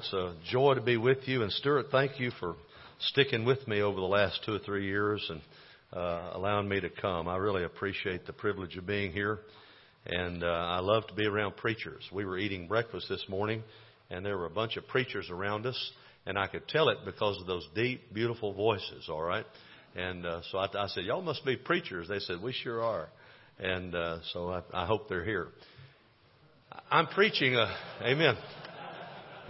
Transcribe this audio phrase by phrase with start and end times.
[0.00, 1.42] It's a joy to be with you.
[1.42, 2.56] And Stuart, thank you for
[3.00, 5.42] sticking with me over the last two or three years and
[5.92, 7.28] uh, allowing me to come.
[7.28, 9.40] I really appreciate the privilege of being here.
[10.06, 12.02] And uh, I love to be around preachers.
[12.10, 13.62] We were eating breakfast this morning,
[14.08, 15.92] and there were a bunch of preachers around us.
[16.24, 19.44] And I could tell it because of those deep, beautiful voices, all right?
[19.96, 22.08] And uh, so I, I said, Y'all must be preachers.
[22.08, 23.10] They said, We sure are.
[23.58, 25.48] And uh, so I, I hope they're here.
[26.90, 28.38] I'm preaching a, amen.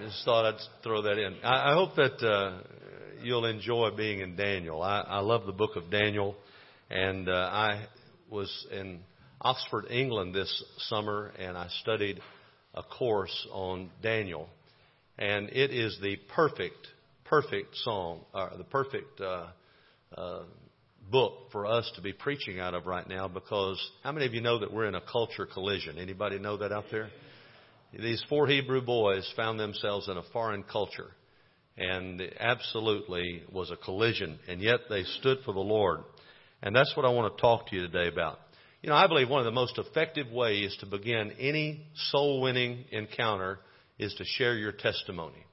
[0.01, 1.37] Just thought I'd throw that in.
[1.45, 2.63] I, I hope that uh,
[3.23, 4.81] you'll enjoy being in Daniel.
[4.81, 6.37] I, I love the book of Daniel,
[6.89, 7.87] and uh, I
[8.31, 9.01] was in
[9.43, 12.19] Oxford, England this summer, and I studied
[12.75, 14.49] a course on Daniel,
[15.19, 16.87] and it is the perfect,
[17.27, 19.49] perfect song, uh, the perfect uh,
[20.17, 20.43] uh,
[21.11, 23.29] book for us to be preaching out of right now.
[23.29, 25.99] Because how many of you know that we're in a culture collision?
[25.99, 27.11] Anybody know that out there?
[27.93, 31.11] These four Hebrew boys found themselves in a foreign culture
[31.77, 36.01] and absolutely was a collision, and yet they stood for the Lord.
[36.63, 38.39] And that's what I want to talk to you today about.
[38.83, 42.85] You know, I believe one of the most effective ways to begin any soul winning
[42.93, 43.59] encounter
[43.99, 45.45] is to share your testimony.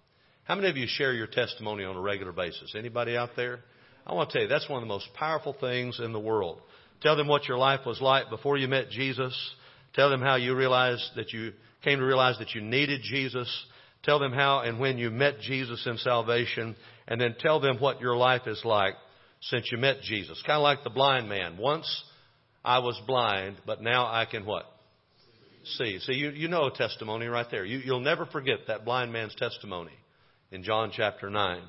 [0.44, 2.74] How many of you share your testimony on a regular basis?
[2.78, 3.60] Anybody out there?
[4.06, 6.62] I want to tell you, that's one of the most powerful things in the world.
[7.02, 9.38] Tell them what your life was like before you met Jesus.
[9.94, 11.52] Tell them how you realized that you
[11.84, 13.48] came to realize that you needed Jesus.
[14.04, 16.76] Tell them how and when you met Jesus in salvation,
[17.08, 18.94] and then tell them what your life is like
[19.42, 20.42] since you met Jesus.
[20.46, 21.58] Kind of like the blind man.
[21.58, 22.04] Once
[22.64, 24.66] I was blind, but now I can what?
[25.78, 26.00] See.
[26.00, 27.66] See, you, you know a testimony right there.
[27.66, 29.92] You, you'll never forget that blind man's testimony
[30.52, 31.62] in John chapter 9.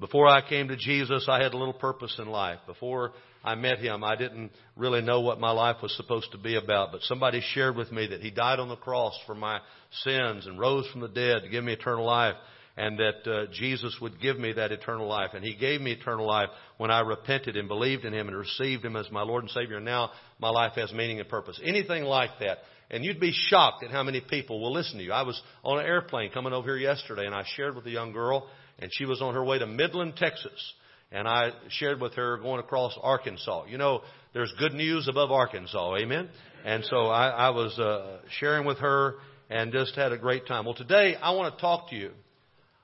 [0.00, 2.58] Before I came to Jesus, I had a little purpose in life.
[2.66, 3.12] Before
[3.44, 6.92] I met him, I didn't really know what my life was supposed to be about,
[6.92, 9.60] but somebody shared with me that he died on the cross for my
[10.02, 12.34] sins and rose from the dead to give me eternal life
[12.76, 15.30] and that uh, Jesus would give me that eternal life.
[15.34, 18.84] And He gave me eternal life when I repented and believed in Him and received
[18.84, 19.80] Him as my Lord and Savior.
[19.80, 21.58] Now my life has meaning and purpose.
[21.64, 22.58] Anything like that.
[22.90, 25.12] And you'd be shocked at how many people will listen to you.
[25.12, 28.12] I was on an airplane coming over here yesterday and I shared with a young
[28.12, 30.74] girl and she was on her way to Midland, Texas.
[31.12, 33.66] And I shared with her going across Arkansas.
[33.68, 34.02] You know,
[34.32, 36.28] there's good news above Arkansas, amen?
[36.64, 39.14] And so I, I was uh, sharing with her
[39.48, 40.64] and just had a great time.
[40.64, 42.10] Well, today I want to talk to you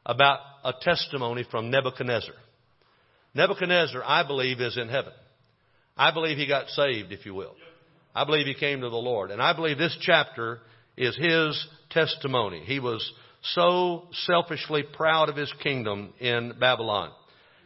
[0.06, 2.34] about a testimony from Nebuchadnezzar.
[3.34, 5.12] Nebuchadnezzar, I believe, is in heaven.
[5.96, 7.54] I believe he got saved, if you will.
[8.14, 9.30] I believe he came to the Lord.
[9.30, 10.60] And I believe this chapter
[10.96, 12.62] is his testimony.
[12.64, 13.10] He was
[13.42, 17.10] so selfishly proud of his kingdom in Babylon.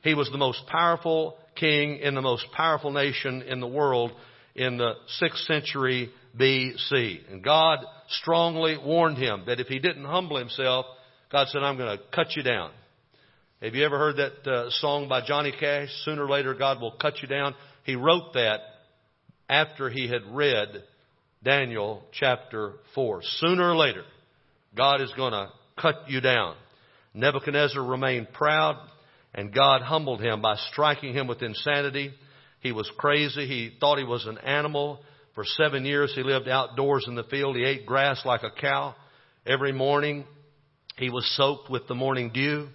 [0.07, 4.13] He was the most powerful king in the most powerful nation in the world
[4.55, 7.31] in the 6th century BC.
[7.31, 7.79] And God
[8.09, 10.87] strongly warned him that if he didn't humble himself,
[11.33, 12.71] God said, I'm going to cut you down.
[13.61, 15.89] Have you ever heard that uh, song by Johnny Cash?
[16.05, 17.57] Sooner or later, God will cut you down.
[17.83, 18.61] He wrote that
[19.49, 20.69] after he had read
[21.43, 23.23] Daniel chapter 4.
[23.39, 24.05] Sooner or later,
[24.77, 25.49] God is going to
[25.81, 26.55] cut you down.
[27.13, 28.77] Nebuchadnezzar remained proud,
[29.37, 32.11] and God humbled him by striking him with insanity.
[32.61, 33.47] He was crazy.
[33.47, 35.01] He thought he was an animal.
[35.35, 37.55] For seven years, he lived outdoors in the field.
[37.55, 38.97] He ate grass like a cow.
[39.47, 40.25] Every morning,
[40.97, 42.69] he was soaked with the morning dew.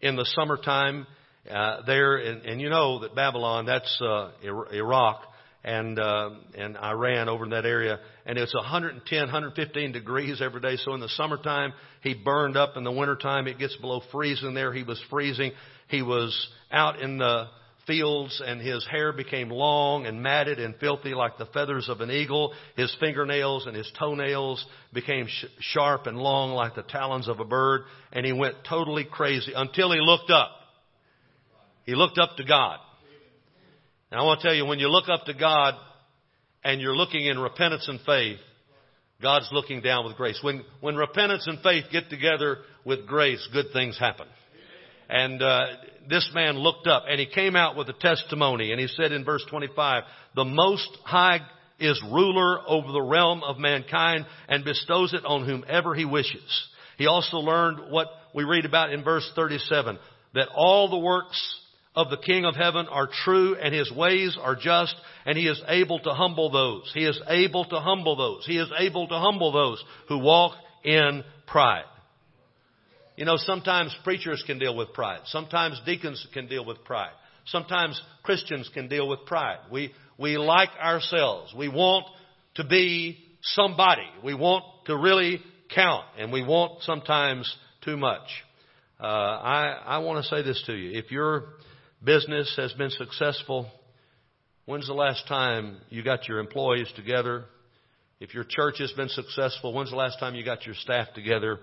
[0.00, 1.06] In the summertime,
[1.50, 4.30] uh, there, and, and you know that Babylon, that's uh,
[4.72, 5.20] Iraq
[5.62, 10.76] and uh, and Iran over in that area, and it's 110, 115 degrees every day.
[10.76, 11.72] So in the summertime,
[12.02, 12.76] he burned up.
[12.76, 14.72] In the wintertime, it gets below freezing there.
[14.72, 15.52] He was freezing.
[15.88, 17.48] He was out in the
[17.86, 22.10] fields and his hair became long and matted and filthy like the feathers of an
[22.10, 22.52] eagle.
[22.76, 27.44] His fingernails and his toenails became sh- sharp and long like the talons of a
[27.44, 27.82] bird.
[28.12, 30.50] And he went totally crazy until he looked up.
[31.84, 32.78] He looked up to God.
[34.10, 35.74] And I want to tell you, when you look up to God
[36.64, 38.38] and you're looking in repentance and faith,
[39.22, 40.38] God's looking down with grace.
[40.42, 44.26] When, when repentance and faith get together with grace, good things happen.
[45.08, 45.66] And uh,
[46.08, 49.24] this man looked up and he came out with a testimony and he said in
[49.24, 50.04] verse 25,
[50.34, 51.40] the Most High
[51.78, 56.68] is ruler over the realm of mankind and bestows it on whomever he wishes.
[56.98, 59.98] He also learned what we read about in verse 37,
[60.34, 61.60] that all the works
[61.94, 64.94] of the King of heaven are true and his ways are just
[65.24, 66.90] and he is able to humble those.
[66.94, 68.46] He is able to humble those.
[68.46, 70.54] He is able to humble those who walk
[70.84, 71.84] in pride.
[73.16, 75.20] You know, sometimes preachers can deal with pride.
[75.26, 77.12] Sometimes deacons can deal with pride.
[77.46, 79.58] Sometimes Christians can deal with pride.
[79.70, 81.54] We, we like ourselves.
[81.56, 82.06] We want
[82.56, 84.06] to be somebody.
[84.22, 85.40] We want to really
[85.74, 87.52] count and we want sometimes
[87.82, 88.28] too much.
[89.00, 90.98] Uh, I, I want to say this to you.
[90.98, 91.44] If your
[92.04, 93.70] business has been successful,
[94.66, 97.44] when's the last time you got your employees together?
[98.20, 101.60] If your church has been successful, when's the last time you got your staff together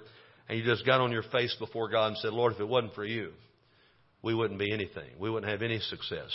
[0.50, 2.94] and you just got on your face before God and said, Lord, if it wasn't
[2.94, 3.32] for you,
[4.22, 5.10] we wouldn't be anything.
[5.20, 6.32] We wouldn't have any success.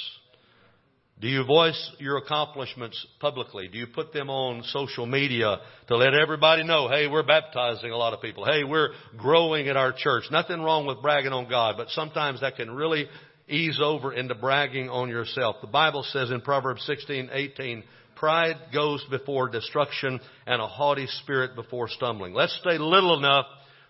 [1.20, 3.66] Do you voice your accomplishments publicly?
[3.66, 5.56] Do you put them on social media
[5.88, 8.44] to let everybody know, hey, we're baptizing a lot of people.
[8.44, 10.24] Hey, we're growing at our church.
[10.30, 13.06] Nothing wrong with bragging on God, but sometimes that can really
[13.48, 15.56] ease over into bragging on yourself.
[15.60, 17.82] The Bible says in Proverbs 16, 18,
[18.14, 22.32] pride goes before destruction and a haughty spirit before stumbling.
[22.32, 23.46] Let's stay little enough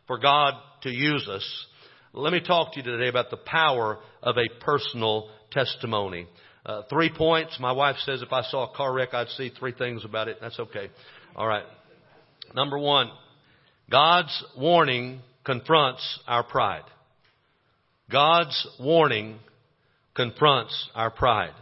[0.09, 1.67] for God to use us.
[2.13, 6.27] Let me talk to you today about the power of a personal testimony.
[6.67, 7.59] Uh, three points.
[7.61, 10.39] My wife says if I saw a car wreck, I'd see three things about it.
[10.41, 10.89] That's okay.
[11.37, 11.65] All right.
[12.55, 13.11] Number one,
[13.91, 16.85] God's warning confronts our pride.
[18.11, 19.39] God's warning
[20.15, 21.55] confronts our pride.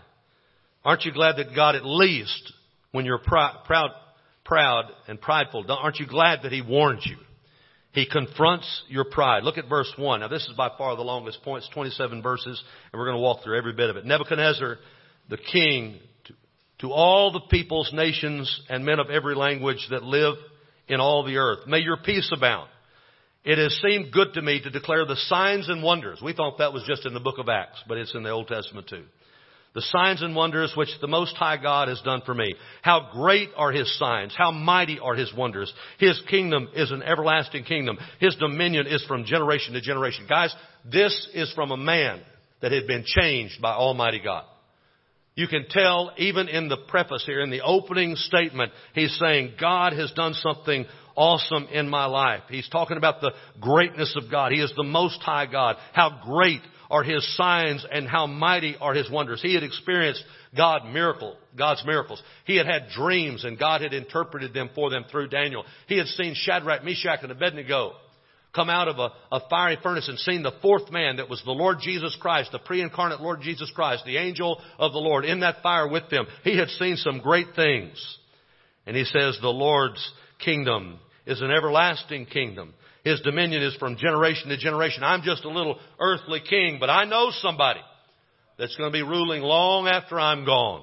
[0.85, 2.53] Aren't you glad that God at least,
[2.93, 3.91] when you're proud, proud,
[4.45, 7.17] proud and prideful, aren't you glad that He warns you?
[7.97, 9.43] He confronts your pride.
[9.43, 10.21] Look at verse 1.
[10.21, 11.65] Now, this is by far the longest point.
[11.65, 12.63] It's 27 verses,
[12.93, 14.05] and we're going to walk through every bit of it.
[14.05, 14.77] Nebuchadnezzar,
[15.31, 16.35] the king, to,
[16.81, 20.35] to all the peoples, nations, and men of every language that live
[20.89, 22.69] in all the earth, may your peace abound.
[23.45, 26.21] It has seemed good to me to declare the signs and wonders.
[26.23, 28.49] We thought that was just in the book of Acts, but it's in the Old
[28.49, 29.05] Testament too
[29.76, 32.55] the signs and wonders which the Most High God has done for me.
[32.81, 34.34] How great are His signs.
[34.34, 35.70] How mighty are His wonders.
[35.99, 37.99] His kingdom is an everlasting kingdom.
[38.19, 40.25] His dominion is from generation to generation.
[40.26, 40.55] Guys,
[40.90, 42.23] this is from a man
[42.62, 44.44] that had been changed by Almighty God.
[45.34, 49.93] You can tell even in the preface here, in the opening statement, he's saying, God
[49.93, 52.44] has done something awesome in my life.
[52.49, 54.52] He's talking about the greatness of God.
[54.52, 55.76] He is the most high God.
[55.93, 59.43] How great are his signs and how mighty are his wonders.
[59.43, 60.23] He had experienced
[60.56, 62.23] God miracle, God's miracles.
[62.44, 65.65] He had had dreams and God had interpreted them for them through Daniel.
[65.87, 67.93] He had seen Shadrach, Meshach, and Abednego
[68.55, 71.53] come out of a, a fiery furnace and seen the fourth man that was the
[71.53, 75.62] Lord Jesus Christ, the pre-incarnate Lord Jesus Christ, the angel of the Lord in that
[75.62, 76.27] fire with them.
[76.43, 78.19] He had seen some great things.
[78.87, 80.11] And he says the Lord's
[80.43, 82.73] kingdom is an everlasting kingdom
[83.06, 85.05] his dominion is from generation to generation.
[85.05, 87.79] I'm just a little earthly king, but I know somebody
[88.58, 90.82] that's going to be ruling long after I'm gone.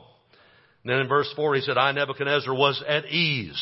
[0.83, 3.61] And then in verse 4 he said, I, Nebuchadnezzar, was at ease.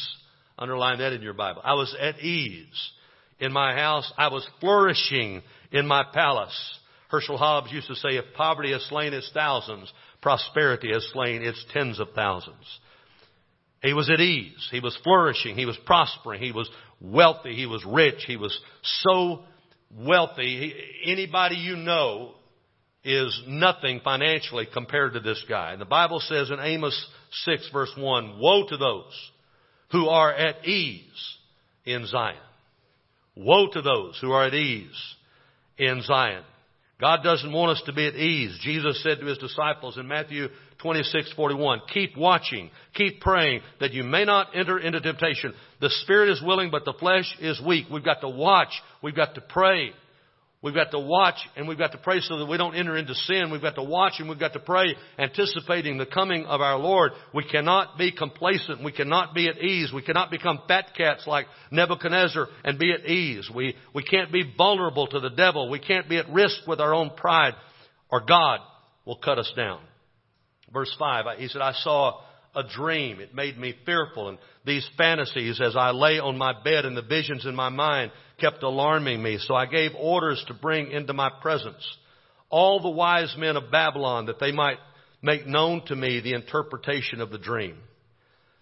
[0.59, 1.63] Underline that in your Bible.
[1.65, 2.91] I was at ease
[3.39, 4.13] in my house.
[4.15, 5.41] I was flourishing
[5.71, 6.79] in my palace.
[7.09, 9.91] Herschel Hobbs used to say, if poverty has slain its thousands,
[10.21, 12.79] prosperity has slain its tens of thousands.
[13.81, 14.69] He was at ease.
[14.69, 15.55] He was flourishing.
[15.55, 16.43] He was prospering.
[16.43, 16.69] He was
[17.01, 17.55] wealthy.
[17.55, 18.23] He was rich.
[18.27, 19.39] He was so
[19.97, 20.73] wealthy.
[21.05, 22.33] Anybody you know
[23.03, 25.71] is nothing financially compared to this guy.
[25.71, 27.07] And the Bible says in Amos
[27.45, 29.31] 6 verse 1, Woe to those
[29.91, 31.37] who are at ease
[31.85, 32.37] in Zion.
[33.35, 35.15] Woe to those who are at ease
[35.77, 36.43] in Zion.
[36.99, 38.57] God doesn't want us to be at ease.
[38.61, 40.49] Jesus said to his disciples in Matthew
[40.83, 45.53] 26:41, keep watching, keep praying that you may not enter into temptation.
[45.79, 47.87] The spirit is willing, but the flesh is weak.
[47.91, 48.73] We've got to watch.
[49.01, 49.93] We've got to pray.
[50.63, 53.15] We've got to watch and we've got to pray so that we don't enter into
[53.15, 53.49] sin.
[53.51, 57.13] We've got to watch and we've got to pray anticipating the coming of our Lord.
[57.33, 58.83] We cannot be complacent.
[58.83, 59.91] We cannot be at ease.
[59.91, 63.49] We cannot become fat cats like Nebuchadnezzar and be at ease.
[63.53, 65.67] We, we can't be vulnerable to the devil.
[65.67, 67.53] We can't be at risk with our own pride
[68.11, 68.59] or God
[69.03, 69.79] will cut us down.
[70.73, 72.21] Verse 5, he said, I saw
[72.55, 73.19] a dream.
[73.19, 74.29] It made me fearful.
[74.29, 78.11] And these fantasies as I lay on my bed and the visions in my mind
[78.39, 79.37] kept alarming me.
[79.39, 81.83] So I gave orders to bring into my presence
[82.49, 84.77] all the wise men of Babylon that they might
[85.21, 87.77] make known to me the interpretation of the dream.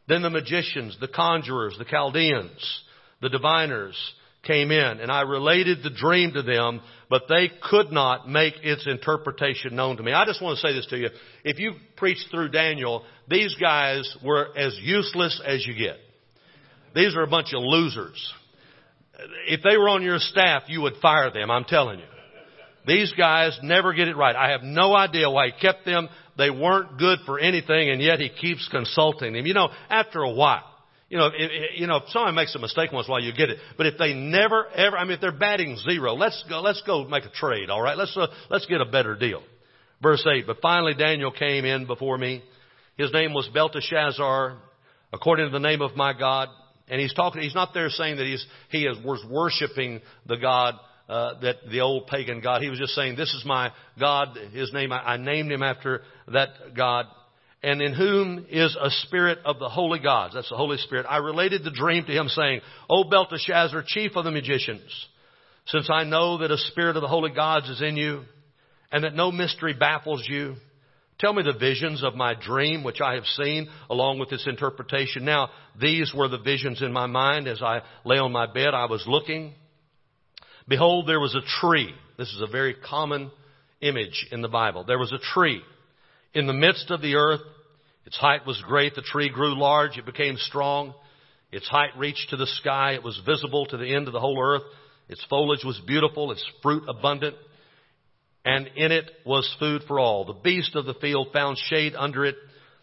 [0.08, 2.82] Then the magicians, the conjurers, the Chaldeans,
[3.22, 3.96] the diviners
[4.44, 8.88] came in and I related the dream to them, but they could not make its
[8.88, 10.14] interpretation known to me.
[10.14, 11.10] I just want to say this to you.
[11.44, 15.98] If you preach through Daniel, these guys were as useless as you get.
[16.96, 18.34] These are a bunch of losers.
[19.48, 22.06] If they were on your staff, you would fire them, I'm telling you.
[22.88, 24.36] These guys never get it right.
[24.36, 26.08] I have no idea why he kept them.
[26.38, 29.46] They weren't good for anything and yet he keeps consulting them.
[29.46, 30.64] You know, after a while,
[31.10, 33.34] you know, if, you know, if someone makes a mistake once in a while, you
[33.34, 33.58] get it.
[33.78, 37.04] But if they never, ever, I mean, if they're batting zero, let's go, let's go
[37.06, 37.98] make a trade, alright?
[37.98, 39.42] Let's, uh, let's get a better deal.
[40.02, 42.44] Verse 8, but finally Daniel came in before me.
[42.98, 44.58] His name was Belteshazzar,
[45.12, 46.50] according to the name of my God.
[46.88, 50.76] And he's talking, he's not there saying that he's, he is, was worshiping the God
[51.10, 52.62] uh, that the old pagan god.
[52.62, 54.38] He was just saying, "This is my God.
[54.54, 54.92] His name.
[54.92, 57.08] I, I named him after that God."
[57.62, 60.34] And in whom is a spirit of the holy gods.
[60.34, 61.06] That's the Holy Spirit.
[61.10, 65.08] I related the dream to him saying, O Belteshazzar, chief of the magicians,
[65.68, 68.22] since I know that a spirit of the holy gods is in you,
[68.92, 70.56] and that no mystery baffles you,
[71.20, 75.26] Tell me the visions of my dream, which I have seen, along with its interpretation.
[75.26, 75.50] Now,
[75.80, 78.74] these were the visions in my mind as I lay on my bed.
[78.74, 79.54] I was looking.
[80.68, 81.94] Behold, there was a tree.
[82.18, 83.32] This is a very common
[83.82, 84.86] image in the Bible.
[84.86, 85.62] There was a tree
[86.34, 87.42] in the midst of the earth.
[88.06, 88.96] Its height was great.
[88.96, 89.98] The tree grew large.
[89.98, 90.94] It became strong.
[91.52, 92.94] Its height reached to the sky.
[92.94, 94.64] It was visible to the end of the whole earth.
[95.08, 96.32] Its foliage was beautiful.
[96.32, 97.36] Its fruit abundant
[98.46, 100.26] and in it was food for all.
[100.26, 102.36] The beast of the field found shade under it.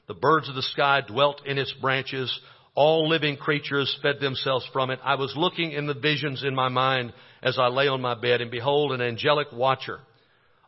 [0.07, 2.33] The birds of the sky dwelt in its branches.
[2.75, 5.01] All living creatures fed themselves from it.
[5.03, 7.13] I was looking in the visions in my mind
[7.43, 9.99] as I lay on my bed, and behold, an angelic watcher,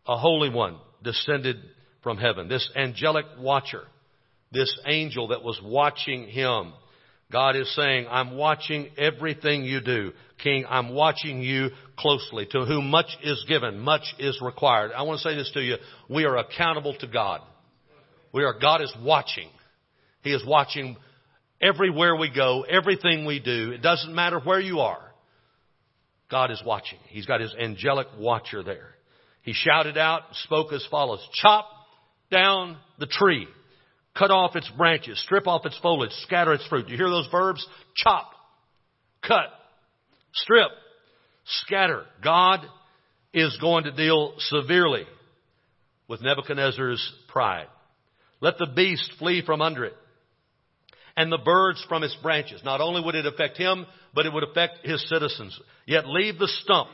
[0.07, 1.57] a holy one, descended
[2.03, 2.49] from heaven.
[2.49, 3.83] This angelic watcher,
[4.53, 6.73] this angel that was watching him,
[7.31, 10.13] God is saying, I'm watching everything you do.
[10.43, 12.47] King, I'm watching you closely.
[12.53, 14.93] To whom much is given, much is required.
[14.93, 15.77] I want to say this to you.
[16.09, 17.43] We are accountable to God.
[18.33, 19.51] We are, God is watching.
[20.23, 20.97] He is watching
[21.61, 23.73] everywhere we go, everything we do.
[23.73, 25.03] It doesn't matter where you are.
[26.31, 26.99] God is watching.
[27.09, 28.95] He's got his angelic watcher there.
[29.43, 31.67] He shouted out, spoke as follows, chop
[32.31, 33.47] down the tree
[34.17, 36.89] cut off its branches, strip off its foliage, scatter its fruit.
[36.89, 37.65] You hear those verbs?
[37.95, 38.31] Chop,
[39.27, 39.47] cut,
[40.35, 40.71] strip,
[41.45, 42.05] scatter.
[42.23, 42.61] God
[43.33, 45.05] is going to deal severely
[46.09, 47.67] with Nebuchadnezzar's pride.
[48.41, 49.95] Let the beast flee from under it
[51.17, 52.63] and the birds from its branches.
[52.65, 55.59] Not only would it affect him, but it would affect his citizens.
[55.85, 56.89] Yet leave the stump.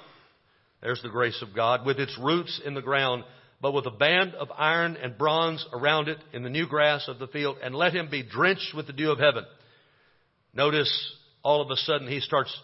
[0.81, 3.25] There's the grace of God with its roots in the ground
[3.65, 7.19] but with a band of iron and bronze around it in the new grass of
[7.19, 9.43] the field, and let him be drenched with the dew of heaven.
[10.53, 10.93] Notice
[11.43, 12.55] all of a sudden he starts,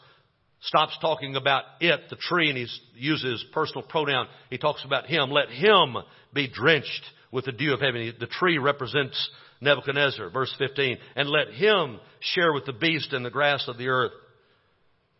[0.61, 2.67] stops talking about it, the tree, and he
[2.97, 4.27] uses personal pronoun.
[4.51, 5.31] He talks about him.
[5.31, 5.97] Let him
[6.35, 8.13] be drenched with the dew of heaven.
[8.21, 9.31] The tree represents
[9.63, 10.99] Nebuchadnezzar, verse 15.
[11.17, 14.13] And let him share with the beast and the grass of the earth.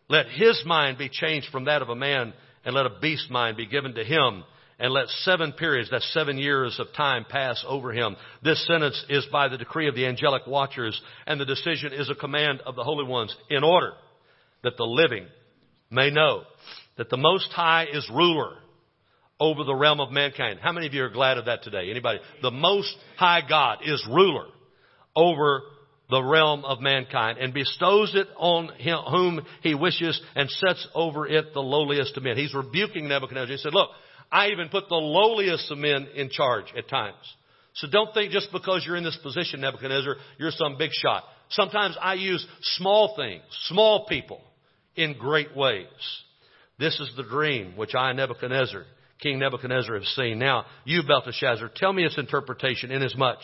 [0.09, 2.33] Let his mind be changed from that of a man,
[2.63, 4.43] and let a beast mind be given to him
[4.81, 8.15] and let seven periods, that's seven years of time pass over him.
[8.43, 12.15] This sentence is by the decree of the angelic watchers and the decision is a
[12.15, 13.93] command of the holy ones in order
[14.63, 15.27] that the living
[15.91, 16.41] may know
[16.97, 18.57] that the Most High is ruler
[19.39, 20.59] over the realm of mankind.
[20.61, 21.91] How many of you are glad of that today?
[21.91, 22.19] Anybody?
[22.41, 24.47] The Most High God is ruler
[25.15, 25.61] over
[26.09, 31.27] the realm of mankind and bestows it on him, whom he wishes and sets over
[31.27, 32.35] it the lowliest of men.
[32.35, 33.51] He's rebuking Nebuchadnezzar.
[33.51, 33.89] He said, look,
[34.31, 37.17] I even put the lowliest of men in charge at times.
[37.73, 41.23] So don't think just because you're in this position, Nebuchadnezzar, you're some big shot.
[41.49, 44.41] Sometimes I use small things, small people
[44.95, 45.85] in great ways.
[46.79, 48.83] This is the dream which I, Nebuchadnezzar,
[49.19, 50.39] King Nebuchadnezzar, have seen.
[50.39, 53.39] Now, you, Belteshazzar, tell me its interpretation inasmuch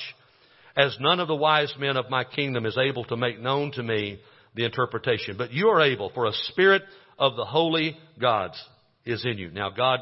[0.75, 3.83] as none of the wise men of my kingdom is able to make known to
[3.83, 4.19] me
[4.55, 5.35] the interpretation.
[5.37, 6.83] But you are able, for a spirit
[7.19, 8.61] of the holy gods
[9.05, 9.51] is in you.
[9.51, 9.99] Now, God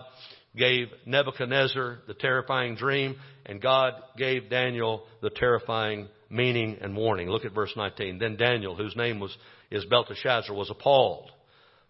[0.58, 7.30] gave Nebuchadnezzar the terrifying dream, and God gave Daniel the terrifying meaning and warning.
[7.30, 8.20] Look at verse 19.
[8.20, 9.36] Then Daniel, whose name was
[9.72, 11.32] is Belteshazzar, was appalled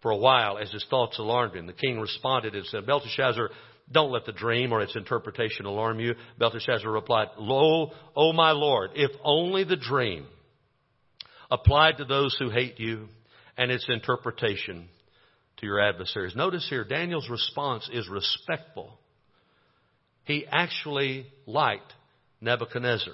[0.02, 1.68] for a while as his thoughts alarmed him.
[1.68, 3.50] The king responded and said, Belteshazzar,
[3.92, 6.16] don't let the dream or its interpretation alarm you.
[6.40, 10.26] Belteshazzar replied, Lo, O my lord, if only the dream
[11.52, 13.08] applied to those who hate you
[13.58, 14.90] and its interpretation
[15.58, 16.36] to your adversaries.
[16.36, 18.98] Notice here, Daniel's response is respectful.
[20.24, 21.94] He actually liked
[22.42, 23.14] Nebuchadnezzar.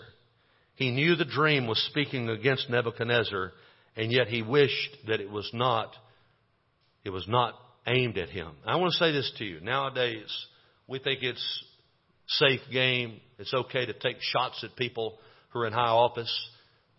[0.76, 3.52] He knew the dream was speaking against Nebuchadnezzar,
[3.96, 5.94] and yet he wished that it was not,
[7.04, 7.54] it was not
[7.86, 8.52] aimed at him.
[8.66, 9.60] I want to say this to you.
[9.60, 10.30] Nowadays,
[10.88, 11.64] we think it's
[12.28, 13.20] safe game.
[13.38, 15.20] It's okay to take shots at people
[15.50, 16.50] who are in high office.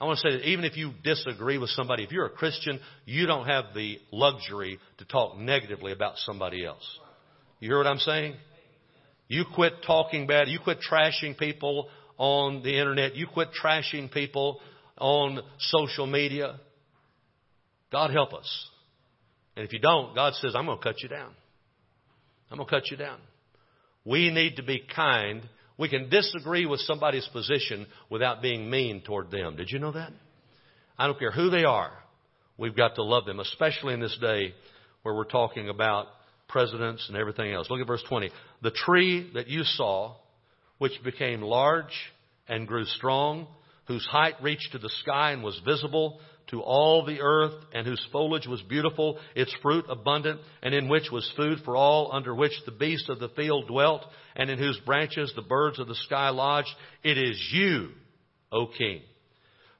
[0.02, 2.80] I want to say that even if you disagree with somebody, if you're a Christian,
[3.04, 6.82] you don't have the luxury to talk negatively about somebody else.
[7.60, 8.34] You hear what I'm saying?
[9.28, 10.48] You quit talking bad.
[10.48, 13.14] You quit trashing people on the internet.
[13.14, 14.58] You quit trashing people
[14.98, 16.58] on social media.
[17.92, 18.68] God help us.
[19.54, 21.30] And if you don't, God says, I'm going to cut you down.
[22.50, 23.20] I'm going to cut you down.
[24.04, 25.48] We need to be kind
[25.78, 29.56] we can disagree with somebody's position without being mean toward them.
[29.56, 30.12] Did you know that?
[30.98, 31.92] I don't care who they are.
[32.58, 34.54] We've got to love them, especially in this day
[35.02, 36.06] where we're talking about
[36.52, 37.68] presidents, and everything else.
[37.70, 38.30] Look at verse 20.
[38.62, 40.16] The tree that you saw,
[40.78, 41.92] which became large
[42.46, 43.48] and grew strong,
[43.88, 48.04] whose height reached to the sky and was visible to all the earth, and whose
[48.12, 52.52] foliage was beautiful, its fruit abundant, and in which was food for all, under which
[52.66, 54.04] the beasts of the field dwelt,
[54.36, 56.74] and in whose branches the birds of the sky lodged.
[57.02, 57.90] It is you,
[58.50, 59.02] O King.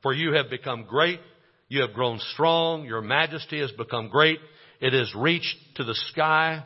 [0.02, 1.20] For you have become great,
[1.68, 4.38] you have grown strong, your majesty has become great,
[4.80, 6.64] it has reached to the sky,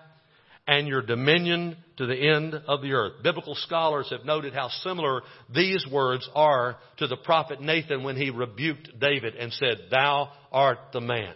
[0.66, 3.22] and your dominion to the end of the earth.
[3.22, 5.22] Biblical scholars have noted how similar
[5.54, 10.78] these words are to the prophet Nathan when he rebuked David and said, Thou art
[10.92, 11.34] the man.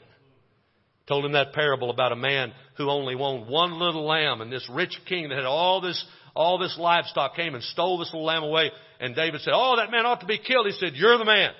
[1.06, 4.68] Told him that parable about a man who only owned one little lamb and this
[4.72, 6.04] rich king that had all this,
[6.36, 8.70] all this livestock came and stole this little lamb away.
[9.00, 10.66] And David said, Oh, that man ought to be killed.
[10.66, 11.52] He said, You're the man.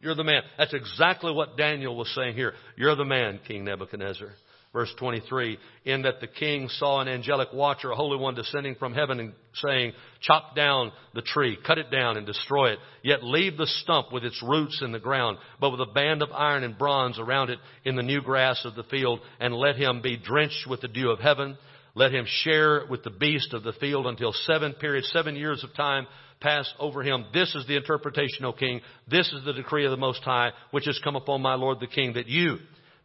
[0.00, 0.42] You're the man.
[0.56, 2.54] That's exactly what Daniel was saying here.
[2.76, 4.30] You're the man, King Nebuchadnezzar.
[4.72, 8.94] Verse 23, in that the king saw an angelic watcher, a holy one descending from
[8.94, 13.56] heaven and saying, chop down the tree, cut it down and destroy it, yet leave
[13.56, 16.78] the stump with its roots in the ground, but with a band of iron and
[16.78, 20.68] bronze around it in the new grass of the field, and let him be drenched
[20.68, 21.58] with the dew of heaven.
[21.96, 25.74] Let him share with the beast of the field until seven periods, seven years of
[25.74, 26.06] time
[26.40, 27.24] pass over him.
[27.34, 28.82] This is the interpretation, O king.
[29.08, 31.88] This is the decree of the Most High, which has come upon my Lord the
[31.88, 32.58] king, that you,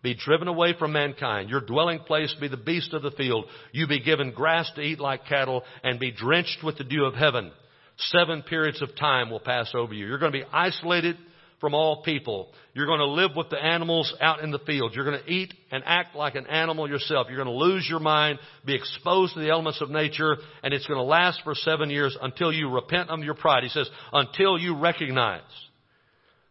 [0.05, 1.49] be driven away from mankind.
[1.49, 3.45] Your dwelling place be the beast of the field.
[3.71, 7.15] You be given grass to eat like cattle and be drenched with the dew of
[7.15, 7.51] heaven.
[7.97, 10.05] Seven periods of time will pass over you.
[10.05, 11.17] You're going to be isolated
[11.59, 12.49] from all people.
[12.75, 14.93] You're going to live with the animals out in the field.
[14.93, 17.27] You're going to eat and act like an animal yourself.
[17.27, 20.85] You're going to lose your mind, be exposed to the elements of nature, and it's
[20.85, 23.63] going to last for seven years until you repent of your pride.
[23.63, 25.41] He says, until you recognize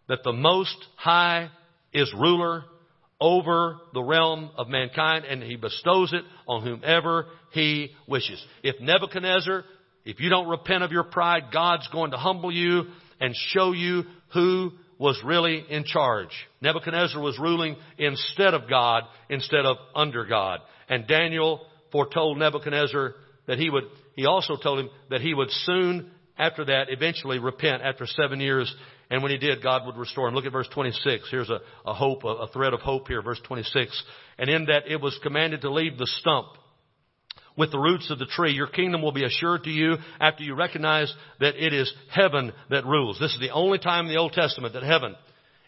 [0.08, 1.50] that the Most High
[1.92, 2.64] is ruler
[3.24, 8.44] over the realm of mankind and he bestows it on whomever he wishes.
[8.62, 9.64] If Nebuchadnezzar,
[10.04, 12.82] if you don't repent of your pride, God's going to humble you
[13.22, 14.02] and show you
[14.34, 16.28] who was really in charge.
[16.60, 20.60] Nebuchadnezzar was ruling instead of God, instead of under God.
[20.90, 23.14] And Daniel foretold Nebuchadnezzar
[23.46, 23.84] that he would,
[24.16, 28.72] he also told him that he would soon after that eventually repent after seven years
[29.10, 30.34] and when he did, God would restore him.
[30.34, 31.28] Look at verse 26.
[31.30, 34.02] Here's a, a hope, a, a thread of hope here, verse 26.
[34.38, 36.48] And in that it was commanded to leave the stump
[37.56, 38.52] with the roots of the tree.
[38.52, 42.86] Your kingdom will be assured to you after you recognize that it is heaven that
[42.86, 43.18] rules.
[43.20, 45.14] This is the only time in the Old Testament that heaven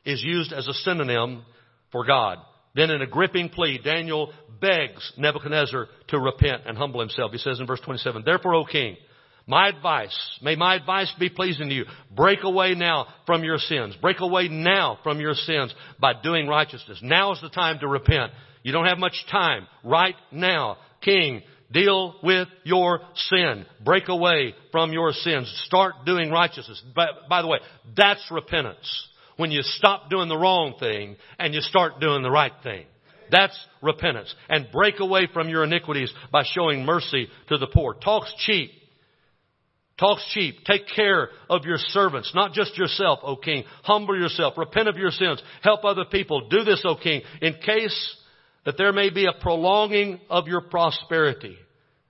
[0.05, 1.45] is used as a synonym
[1.93, 2.39] for God.
[2.75, 7.33] Then in a gripping plea, Daniel begs Nebuchadnezzar to repent and humble himself.
[7.33, 8.97] He says in verse 27, Therefore, O king,
[9.47, 11.85] my advice, may my advice be pleasing to you.
[12.15, 13.95] Break away now from your sins.
[14.03, 16.99] Break away now from your sins by doing righteousness.
[17.01, 18.33] Now is the time to repent.
[18.65, 19.69] You don't have much time.
[19.85, 23.67] Right now, King, deal with your sin.
[23.85, 25.49] Break away from your sins.
[25.67, 26.83] Start doing righteousness.
[26.95, 27.59] By, by the way,
[27.97, 29.09] that's repentance.
[29.37, 32.87] When you stop doing the wrong thing and you start doing the right thing.
[33.31, 34.35] That's repentance.
[34.49, 37.95] And break away from your iniquities by showing mercy to the poor.
[37.95, 38.73] Talk's cheap.
[39.99, 40.57] Talks cheap.
[40.67, 43.65] Take care of your servants, not just yourself, O king.
[43.83, 44.55] Humble yourself.
[44.59, 45.43] Repent of your sins.
[45.63, 46.49] Help other people.
[46.49, 48.17] Do this, O king, in case
[48.67, 51.57] that there may be a prolonging of your prosperity.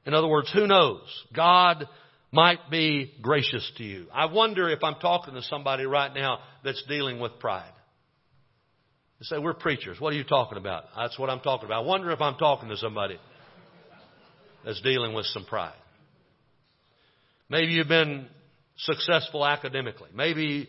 [0.04, 1.02] In other words, who knows?
[1.34, 1.86] God
[2.32, 4.06] might be gracious to you.
[4.12, 7.72] I wonder if I'm talking to somebody right now that's dealing with pride.
[9.20, 10.00] They say, we're preachers.
[10.00, 10.84] What are you talking about?
[10.96, 11.84] That's what I'm talking about.
[11.84, 13.18] I wonder if I'm talking to somebody
[14.64, 15.72] that's dealing with some pride.
[17.48, 18.26] Maybe you've been
[18.76, 20.10] successful academically.
[20.14, 20.68] Maybe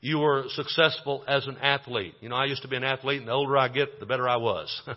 [0.00, 2.14] you were successful as an athlete.
[2.20, 4.28] You know, I used to be an athlete, and the older I get, the better
[4.28, 4.82] I was.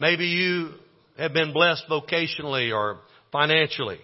[0.00, 0.70] Maybe you
[1.18, 2.98] have been blessed vocationally or
[3.32, 3.98] financially.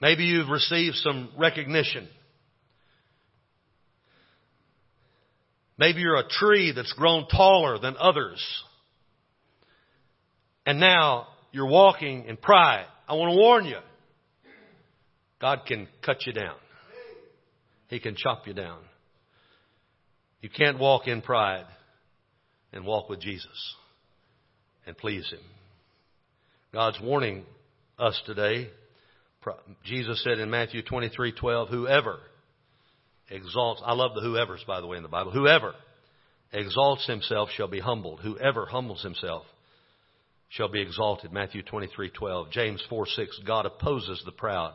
[0.00, 2.08] Maybe you've received some recognition.
[5.78, 8.44] Maybe you're a tree that's grown taller than others.
[10.66, 13.78] And now you're walking in pride, I want to warn you.
[15.40, 16.56] God can cut you down.
[17.88, 18.80] He can chop you down.
[20.40, 21.66] You can't walk in pride
[22.72, 23.74] and walk with Jesus
[24.84, 25.40] and please Him.
[26.72, 27.44] God's warning
[28.00, 28.68] us today.
[29.84, 32.18] Jesus said in Matthew 23:12, "Whoever
[33.30, 35.30] exalts, I love the whoever's by the way in the Bible.
[35.30, 35.74] Whoever
[36.52, 38.20] exalts himself shall be humbled.
[38.20, 39.46] Whoever humbles himself
[40.48, 41.32] shall be exalted.
[41.32, 42.50] Matthew 23:12.
[42.50, 43.38] James 4, 6.
[43.46, 44.74] God opposes the proud,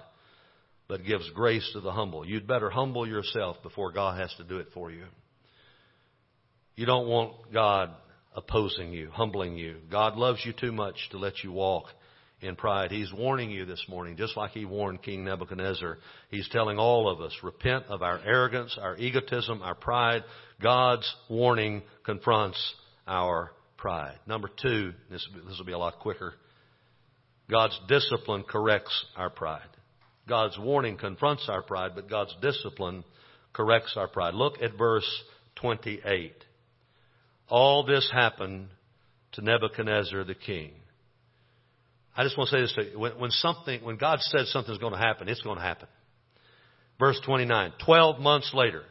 [0.87, 2.25] but gives grace to the humble.
[2.25, 5.05] You'd better humble yourself before God has to do it for you.
[6.75, 7.91] You don't want God
[8.35, 9.77] opposing you, humbling you.
[9.91, 11.87] God loves you too much to let you walk
[12.41, 12.91] in pride.
[12.91, 15.97] He's warning you this morning, just like he warned King Nebuchadnezzar.
[16.29, 20.23] He's telling all of us, repent of our arrogance, our egotism, our pride.
[20.61, 22.75] God's warning confronts
[23.07, 24.19] our pride.
[24.27, 26.33] Number two, this, this will be a lot quicker.
[27.49, 29.61] God's discipline corrects our pride.
[30.27, 33.03] God's warning confronts our pride, but God's discipline
[33.53, 34.35] corrects our pride.
[34.35, 35.07] Look at verse
[35.55, 36.33] 28.
[37.49, 38.67] All this happened
[39.33, 40.71] to Nebuchadnezzar the king.
[42.15, 42.99] I just want to say this to you.
[42.99, 45.87] When, when something, when God says something's going to happen, it's going to happen.
[46.99, 47.73] Verse 29.
[47.83, 48.83] Twelve months later.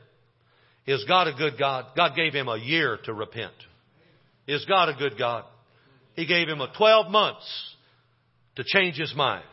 [0.86, 1.84] Is God a good God?
[1.94, 3.52] God gave him a year to repent.
[4.48, 5.44] Is God a good God?
[6.14, 7.46] He gave him a 12 months
[8.56, 9.44] to change his mind.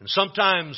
[0.00, 0.76] And sometimes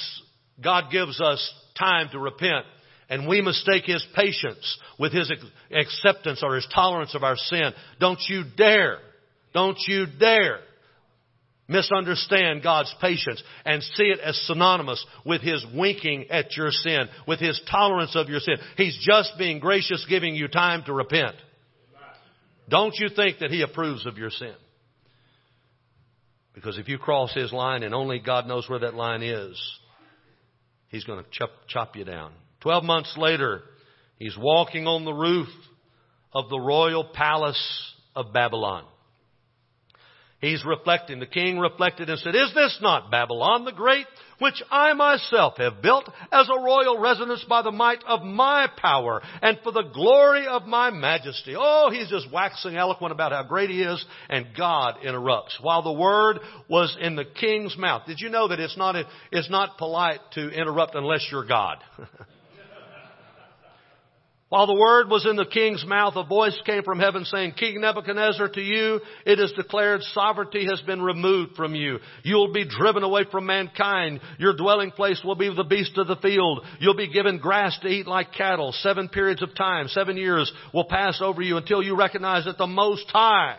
[0.62, 2.66] God gives us time to repent
[3.08, 5.32] and we mistake His patience with His
[5.70, 7.72] acceptance or His tolerance of our sin.
[8.00, 8.98] Don't you dare,
[9.54, 10.60] don't you dare
[11.70, 17.40] misunderstand God's patience and see it as synonymous with His winking at your sin, with
[17.40, 18.56] His tolerance of your sin.
[18.76, 21.36] He's just being gracious, giving you time to repent.
[22.68, 24.54] Don't you think that He approves of your sin?
[26.54, 29.58] Because if you cross His line and only God knows where that line is,
[30.88, 32.32] He's going to chop, chop you down.
[32.60, 33.62] Twelve months later,
[34.18, 35.48] He's walking on the roof
[36.32, 38.84] of the royal palace of Babylon.
[40.40, 41.18] He's reflecting.
[41.18, 44.06] The king reflected and said, Is this not Babylon the Great,
[44.38, 49.20] which I myself have built as a royal residence by the might of my power
[49.42, 51.56] and for the glory of my majesty?
[51.58, 55.58] Oh, he's just waxing eloquent about how great he is, and God interrupts.
[55.60, 58.02] While the word was in the king's mouth.
[58.06, 58.94] Did you know that it's not,
[59.32, 61.78] it's not polite to interrupt unless you're God?
[64.48, 67.82] While the word was in the king's mouth, a voice came from heaven saying, King
[67.82, 71.98] Nebuchadnezzar, to you it is declared sovereignty has been removed from you.
[72.22, 74.20] You'll be driven away from mankind.
[74.38, 76.64] Your dwelling place will be the beast of the field.
[76.80, 78.72] You'll be given grass to eat like cattle.
[78.72, 82.66] Seven periods of time, seven years will pass over you until you recognize that the
[82.66, 83.56] Most High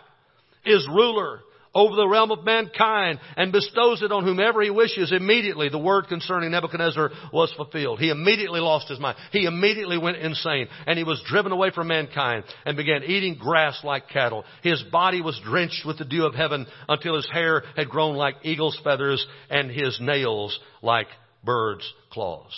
[0.64, 1.40] is ruler
[1.74, 5.12] over the realm of mankind and bestows it on whomever he wishes.
[5.12, 8.00] Immediately, the word concerning Nebuchadnezzar was fulfilled.
[8.00, 9.16] He immediately lost his mind.
[9.32, 13.80] He immediately went insane and he was driven away from mankind and began eating grass
[13.84, 14.44] like cattle.
[14.62, 18.36] His body was drenched with the dew of heaven until his hair had grown like
[18.42, 21.08] eagle's feathers and his nails like
[21.44, 22.52] bird's claws.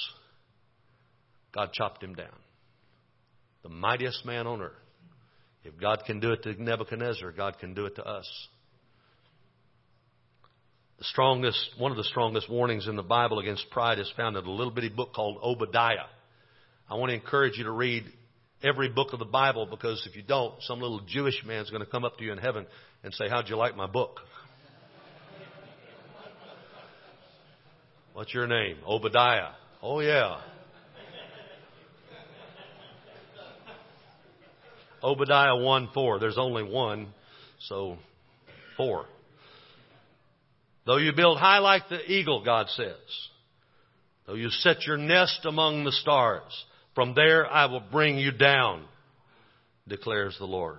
[1.54, 2.28] God chopped him down.
[3.62, 4.72] The mightiest man on earth.
[5.64, 8.26] If God can do it to Nebuchadnezzar, God can do it to us.
[11.02, 14.50] Strongest, one of the strongest warnings in the Bible against pride is found in a
[14.50, 16.06] little bitty book called Obadiah.
[16.88, 18.04] I want to encourage you to read
[18.62, 21.90] every book of the Bible because if you don't, some little Jewish man's going to
[21.90, 22.66] come up to you in heaven
[23.02, 24.20] and say, How'd you like my book?
[28.12, 28.76] What's your name?
[28.86, 29.52] Obadiah.
[29.82, 30.40] Oh, yeah.
[35.02, 36.18] Obadiah 1 4.
[36.20, 37.08] There's only one,
[37.58, 37.96] so
[38.76, 39.06] four.
[40.84, 42.96] Though you build high like the eagle, God says,
[44.26, 46.52] though you set your nest among the stars,
[46.94, 48.84] from there I will bring you down,
[49.86, 50.78] declares the Lord.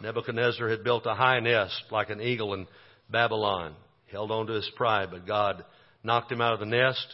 [0.00, 2.66] Nebuchadnezzar had built a high nest like an eagle in
[3.08, 3.74] Babylon.
[4.06, 5.64] He held on to his pride, but God
[6.02, 7.06] knocked him out of the nest,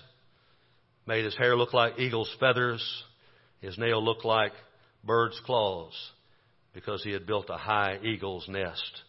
[1.06, 2.82] made his hair look like eagle's feathers,
[3.60, 4.52] his nail look like
[5.04, 5.92] bird's claws,
[6.72, 9.02] because he had built a high eagle's nest.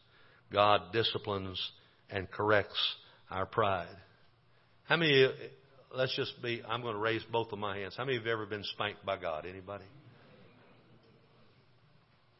[0.51, 1.59] God disciplines
[2.09, 2.79] and corrects
[3.29, 3.95] our pride.
[4.85, 5.29] How many,
[5.95, 7.95] let's just be, I'm going to raise both of my hands.
[7.97, 9.45] How many have ever been spanked by God?
[9.45, 9.85] Anybody?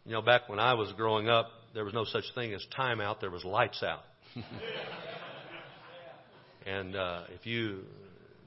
[0.05, 2.99] You know, back when I was growing up, there was no such thing as time
[2.99, 4.01] out, there was lights out.
[6.65, 7.83] and uh, if you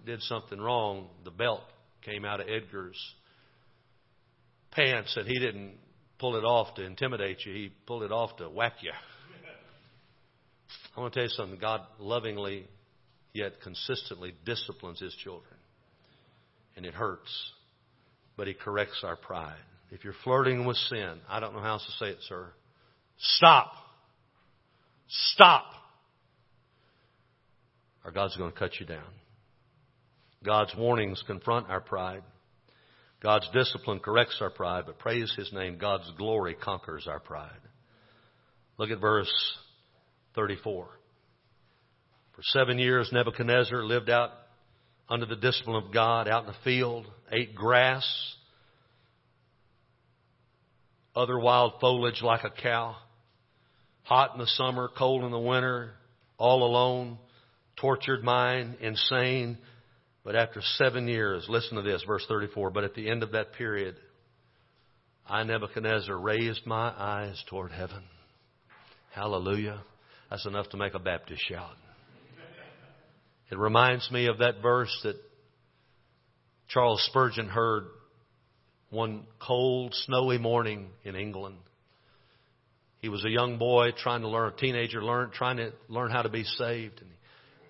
[0.05, 1.63] did something wrong, the belt
[2.05, 2.99] came out of Edgar's
[4.73, 5.75] pants, and he didn't
[6.19, 8.91] pull it off to intimidate you, he pulled it off to whack you.
[10.97, 11.59] I want to tell you something.
[11.59, 12.67] God lovingly
[13.33, 15.55] yet consistently disciplines His children.
[16.77, 17.31] And it hurts.
[18.37, 19.57] But He corrects our pride.
[19.91, 22.49] If you're flirting with sin, I don't know how else to say it, sir.
[23.19, 23.73] Stop.
[25.09, 25.65] Stop.
[28.05, 29.05] Or God's going to cut you down.
[30.45, 32.23] God's warnings confront our pride.
[33.23, 37.51] God's discipline corrects our pride, but praise His name, God's glory conquers our pride.
[38.79, 39.33] Look at verse
[40.35, 40.89] 34.
[42.35, 44.31] For seven years, Nebuchadnezzar lived out
[45.09, 48.05] under the discipline of God, out in the field, ate grass,
[51.15, 52.97] other wild foliage like a cow,
[54.05, 55.93] hot in the summer, cold in the winter,
[56.39, 57.19] all alone,
[57.77, 59.59] tortured mind, insane.
[60.25, 63.53] But after seven years, listen to this, verse 34, but at the end of that
[63.53, 63.97] period,
[65.29, 68.03] I, Nebuchadnezzar, raised my eyes toward heaven.
[69.13, 69.83] Hallelujah.
[70.33, 71.77] That's enough to make a Baptist shout.
[73.51, 75.17] It reminds me of that verse that
[76.69, 77.85] Charles Spurgeon heard
[78.89, 81.59] one cold, snowy morning in England.
[83.01, 86.23] He was a young boy trying to learn, a teenager learn, trying to learn how
[86.23, 87.03] to be saved.
[87.03, 87.11] And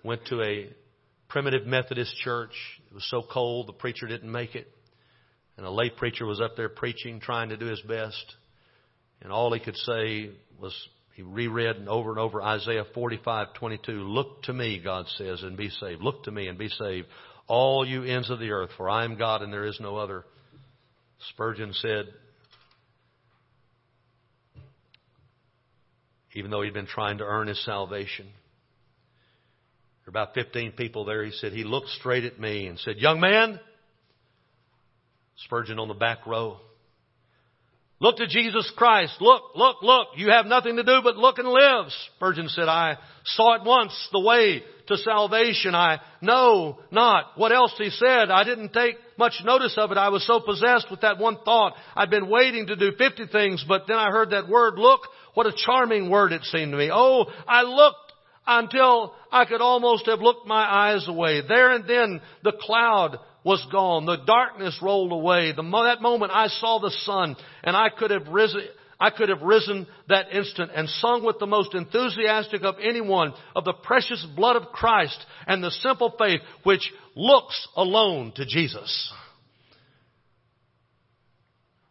[0.00, 0.68] he went to a
[1.28, 2.54] primitive Methodist church.
[2.88, 4.68] It was so cold, the preacher didn't make it.
[5.56, 8.36] And a lay preacher was up there preaching, trying to do his best.
[9.20, 10.72] And all he could say was,
[11.14, 13.88] he reread and over and over Isaiah 45:22.
[13.88, 16.02] Look to me, God says, and be saved.
[16.02, 17.06] Look to me and be saved,
[17.46, 20.24] all you ends of the earth, for I am God and there is no other.
[21.30, 22.06] Spurgeon said,
[26.34, 31.24] even though he'd been trying to earn his salvation, there were about 15 people there.
[31.24, 33.60] He said, he looked straight at me and said, young man,
[35.36, 36.58] Spurgeon on the back row,
[38.02, 39.14] look to Jesus Christ.
[39.20, 40.08] Look, look, look.
[40.16, 41.86] You have nothing to do but look and live.
[42.16, 45.74] Spurgeon said, I saw at once the way to salvation.
[45.74, 48.30] I know not what else he said.
[48.30, 49.98] I didn't take much notice of it.
[49.98, 51.74] I was so possessed with that one thought.
[51.94, 55.00] I'd been waiting to do 50 things, but then I heard that word, look.
[55.34, 56.90] What a charming word it seemed to me.
[56.92, 58.01] Oh, I looked
[58.46, 61.42] until I could almost have looked my eyes away.
[61.46, 64.06] There and then the cloud was gone.
[64.06, 65.52] The darkness rolled away.
[65.52, 68.62] The, that moment I saw the sun and I could have risen,
[69.00, 73.64] I could have risen that instant and sung with the most enthusiastic of anyone of
[73.64, 79.12] the precious blood of Christ and the simple faith which looks alone to Jesus.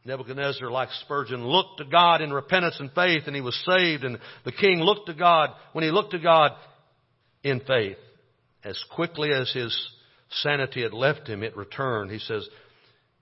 [0.05, 4.03] Nebuchadnezzar, like Spurgeon, looked to God in repentance and faith and he was saved.
[4.03, 6.51] And the king looked to God, when he looked to God
[7.43, 7.97] in faith,
[8.63, 9.75] as quickly as his
[10.29, 12.11] sanity had left him, it returned.
[12.11, 12.47] He says,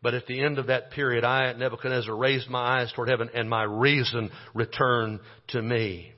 [0.02, 3.50] but at the end of that period, I, Nebuchadnezzar, raised my eyes toward heaven and
[3.50, 6.14] my reason returned to me.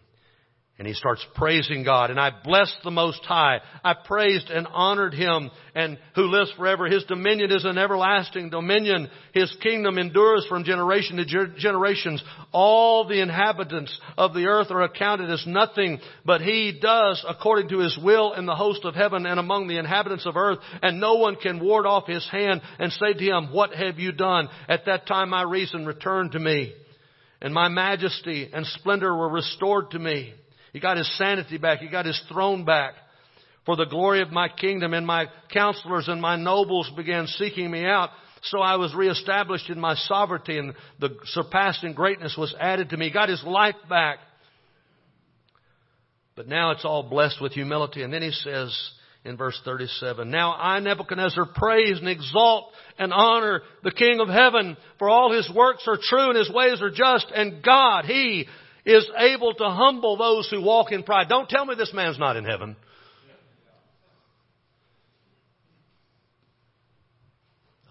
[0.80, 2.10] And he starts praising God.
[2.10, 3.60] And I blessed the Most High.
[3.84, 6.88] I praised and honored Him and who lives forever.
[6.88, 9.08] His dominion is an everlasting dominion.
[9.32, 12.24] His kingdom endures from generation to generations.
[12.52, 17.80] All the inhabitants of the earth are accounted as nothing, but He does according to
[17.80, 20.58] His will in the host of heaven and among the inhabitants of earth.
[20.82, 24.14] And no one can ward off His hand and say to Him, what have you
[24.14, 24.50] done?
[24.68, 26.74] At that time my reason returned to me
[27.42, 30.34] and my majesty and splendor were restored to me.
[30.74, 31.80] He got his sanity back.
[31.80, 32.94] He got his throne back.
[33.66, 37.86] For the glory of my kingdom and my counselors and my nobles began seeking me
[37.86, 38.10] out.
[38.44, 43.08] So I was reestablished in my sovereignty and the surpassing greatness was added to me.
[43.08, 44.18] He got his life back.
[46.36, 48.02] But now it's all blessed with humility.
[48.02, 48.76] And then he says
[49.24, 54.76] in verse 37, Now I, Nebuchadnezzar, praise and exalt and honor the King of heaven,
[54.98, 58.48] for all his works are true and his ways are just, and God, he
[58.86, 61.30] is able to humble those who walk in pride.
[61.30, 62.76] Don't tell me this man's not in heaven.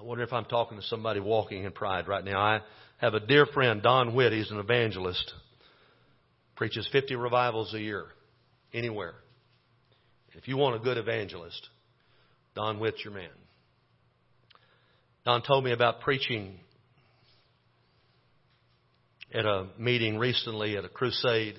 [0.01, 2.41] I wonder if I'm talking to somebody walking in pride right now.
[2.41, 2.61] I
[2.99, 4.33] have a dear friend, Don Witt.
[4.33, 5.33] He's an evangelist.
[6.57, 8.07] Preaches 50 revivals a year,
[8.73, 9.15] anywhere.
[10.35, 11.69] If you want a good evangelist,
[12.55, 13.29] Don Witt's your man.
[15.25, 16.59] Don told me about preaching
[19.33, 21.57] at a meeting recently at a crusade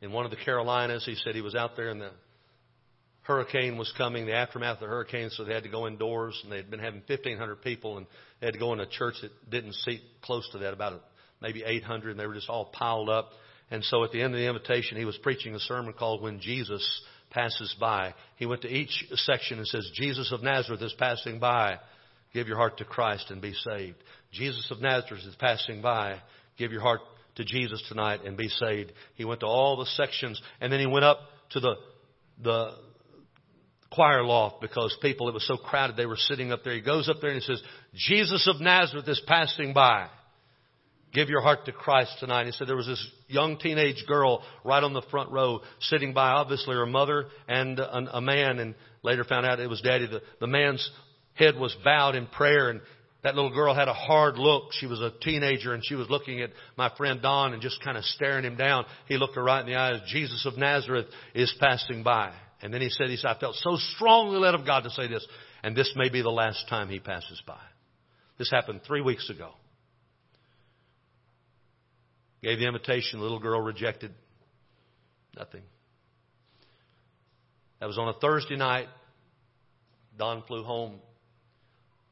[0.00, 1.04] in one of the Carolinas.
[1.04, 2.10] He said he was out there and the
[3.22, 6.50] hurricane was coming, the aftermath of the hurricane, so they had to go indoors and
[6.50, 8.06] they had been having 1,500 people and
[8.40, 11.02] they had to go in a church that didn't seat close to that, about
[11.40, 13.30] maybe 800 and they were just all piled up.
[13.70, 16.40] And so at the end of the invitation, he was preaching a sermon called When
[16.40, 18.14] Jesus Passes By.
[18.36, 21.78] He went to each section and says, Jesus of Nazareth is passing by.
[22.34, 23.96] Give your heart to Christ and be saved.
[24.32, 26.20] Jesus of Nazareth is passing by
[26.60, 27.00] give your heart
[27.36, 28.92] to Jesus tonight and be saved.
[29.14, 31.18] He went to all the sections and then he went up
[31.50, 31.74] to the,
[32.42, 32.70] the
[33.90, 36.74] choir loft because people, it was so crowded, they were sitting up there.
[36.74, 37.62] He goes up there and he says,
[37.94, 40.08] Jesus of Nazareth is passing by.
[41.12, 42.46] Give your heart to Christ tonight.
[42.46, 46.28] He said there was this young teenage girl right on the front row sitting by
[46.30, 50.06] obviously her mother and a, a man and later found out it was daddy.
[50.06, 50.88] The, the man's
[51.34, 52.80] head was bowed in prayer and
[53.22, 54.72] that little girl had a hard look.
[54.72, 57.98] She was a teenager and she was looking at my friend Don and just kind
[57.98, 58.86] of staring him down.
[59.06, 60.00] He looked her right in the eyes.
[60.06, 62.32] Jesus of Nazareth is passing by.
[62.62, 65.06] And then he said, he said, I felt so strongly led of God to say
[65.06, 65.26] this,
[65.62, 67.60] and this may be the last time he passes by.
[68.38, 69.50] This happened three weeks ago.
[72.42, 73.18] Gave the invitation.
[73.18, 74.12] The little girl rejected.
[75.36, 75.62] Nothing.
[77.80, 78.88] That was on a Thursday night.
[80.18, 81.00] Don flew home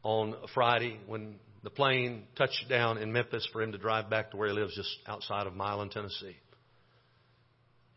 [0.08, 4.38] on Friday when the plane touched down in Memphis for him to drive back to
[4.38, 6.34] where he lives just outside of Milan, Tennessee.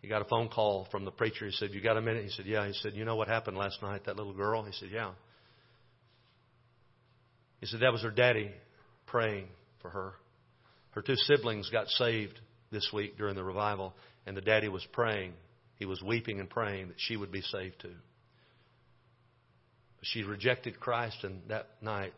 [0.02, 1.46] He got a phone call from the preacher.
[1.46, 2.26] He said, You got a minute?
[2.26, 2.68] He said, Yeah.
[2.68, 4.64] He said, You know what happened last night, that little girl?
[4.64, 5.12] He said, Yeah.
[7.62, 8.52] He said, That was her daddy
[9.06, 9.48] praying
[9.82, 10.14] for her.
[10.90, 12.38] Her two siblings got saved
[12.74, 13.94] this week during the revival,
[14.26, 15.32] and the daddy was praying.
[15.80, 17.96] He was weeping and praying that she would be saved too.
[20.04, 22.14] She rejected Christ, and that night,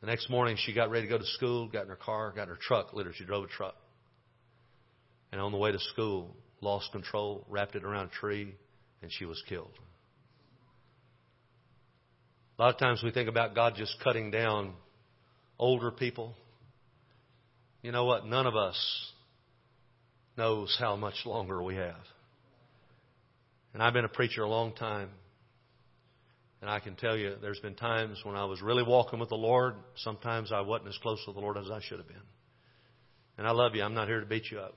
[0.00, 2.42] the next morning, she got ready to go to school, got in her car, got
[2.44, 3.76] in her truck, literally, she drove a truck.
[5.30, 8.54] And on the way to school, lost control, wrapped it around a tree,
[9.02, 9.72] and she was killed.
[12.58, 14.74] A lot of times we think about God just cutting down
[15.58, 16.34] older people.
[17.82, 18.26] You know what?
[18.26, 18.76] None of us
[20.36, 22.04] knows how much longer we have.
[23.74, 25.10] And I've been a preacher a long time.
[26.62, 29.34] And I can tell you, there's been times when I was really walking with the
[29.34, 29.74] Lord.
[29.96, 32.16] Sometimes I wasn't as close to the Lord as I should have been.
[33.36, 33.82] And I love you.
[33.82, 34.76] I'm not here to beat you up.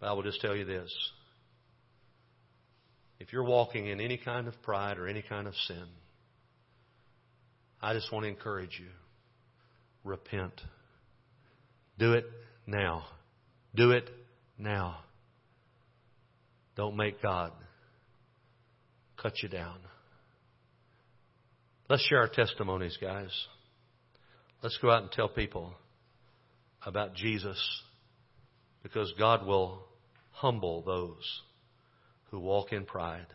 [0.00, 0.90] But I will just tell you this.
[3.20, 5.84] If you're walking in any kind of pride or any kind of sin,
[7.82, 8.88] I just want to encourage you.
[10.04, 10.58] Repent.
[11.98, 12.24] Do it
[12.66, 13.04] now.
[13.74, 14.08] Do it
[14.56, 15.00] now.
[16.76, 17.52] Don't make God
[19.18, 19.76] cut you down.
[21.88, 23.30] Let's share our testimonies, guys.
[24.60, 25.72] Let's go out and tell people
[26.84, 27.60] about Jesus
[28.82, 29.84] because God will
[30.32, 31.42] humble those
[32.30, 33.26] who walk in pride.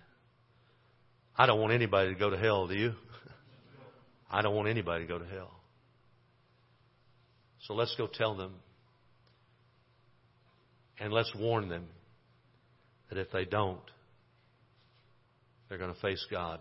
[1.38, 2.92] I don't want anybody to go to hell, do you?
[4.32, 5.52] I don't want anybody to go to hell.
[7.68, 8.56] So let's go tell them
[11.00, 11.86] and let's warn them
[13.08, 13.80] that if they don't,
[15.70, 16.60] they're going to face God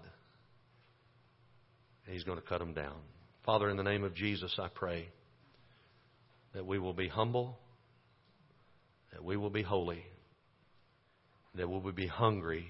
[2.06, 2.96] He's going to cut them down.
[3.44, 5.08] Father, in the name of Jesus, I pray
[6.54, 7.58] that we will be humble,
[9.12, 10.04] that we will be holy,
[11.54, 12.66] that we will be hungry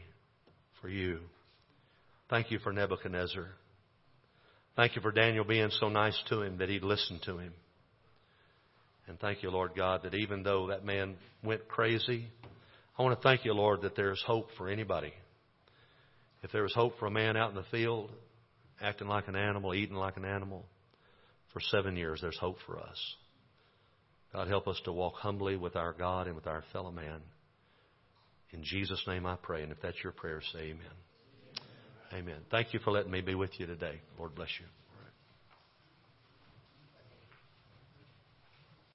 [0.80, 1.20] for you.
[2.28, 3.48] Thank you for Nebuchadnezzar.
[4.76, 7.52] Thank you for Daniel being so nice to him that he'd listen to him.
[9.08, 12.28] And thank you, Lord God, that even though that man went crazy,
[12.96, 15.12] I want to thank you, Lord, that there's hope for anybody.
[16.42, 18.12] If there is hope for a man out in the field,
[18.80, 20.64] acting like an animal, eating like an animal
[21.52, 23.16] for seven years, there's hope for us.
[24.32, 27.20] God, help us to walk humbly with our God and with our fellow man.
[28.52, 29.62] In Jesus' name I pray.
[29.62, 30.80] And if that's your prayer, say amen.
[32.12, 32.40] Amen.
[32.50, 34.00] Thank you for letting me be with you today.
[34.18, 34.66] Lord bless you.